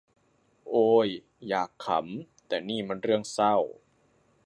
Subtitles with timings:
[0.69, 1.09] โอ้ย
[1.47, 3.55] อยากขำ แต่นี่มันเรื่องเศร้า